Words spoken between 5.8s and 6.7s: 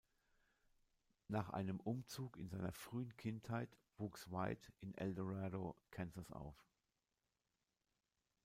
Kansas, auf.